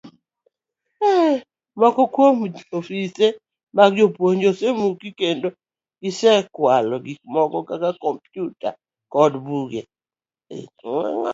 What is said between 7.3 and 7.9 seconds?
moko kaka